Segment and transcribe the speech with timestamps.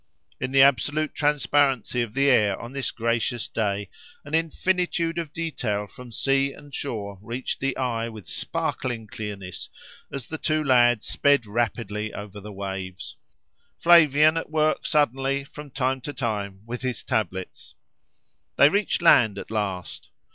[0.39, 3.91] In the absolute transparency of the air on this gracious day,
[4.25, 9.69] an infinitude of detail from sea and shore reached the eye with sparkling clearness,
[10.11, 16.13] as the two lads sped rapidly over the waves—Flavian at work suddenly, from time to
[16.13, 17.75] time, with his tablets.
[18.55, 20.09] They reached land at last.